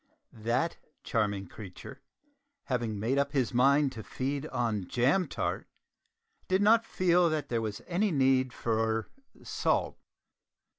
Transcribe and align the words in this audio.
That 0.33 0.77
charming 1.03 1.45
creature, 1.45 2.01
having 2.63 2.99
made 2.99 3.19
up 3.19 3.33
his 3.33 3.53
mind 3.53 3.91
to 3.91 4.03
feed 4.03 4.47
on 4.47 4.87
jam 4.87 5.27
tart, 5.27 5.67
did 6.47 6.63
not 6.63 6.87
feel 6.87 7.29
that 7.29 7.49
there 7.49 7.61
was 7.61 7.83
any 7.85 8.09
need 8.09 8.51
for 8.51 9.11
salt. 9.43 9.99